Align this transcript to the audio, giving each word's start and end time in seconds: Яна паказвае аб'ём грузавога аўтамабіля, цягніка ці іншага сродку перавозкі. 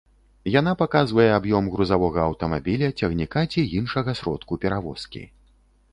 Яна 0.59 0.71
паказвае 0.79 1.27
аб'ём 1.39 1.67
грузавога 1.75 2.19
аўтамабіля, 2.29 2.87
цягніка 3.03 3.45
ці 3.53 3.61
іншага 3.81 4.19
сродку 4.23 4.53
перавозкі. 4.65 5.23